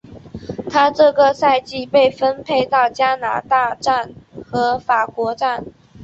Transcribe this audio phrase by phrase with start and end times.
[0.67, 4.15] 她这个赛季被分配到加拿大站
[4.51, 5.63] 和法国站。